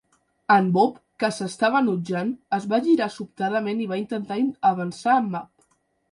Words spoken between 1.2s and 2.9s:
que s'estava enutjant, es va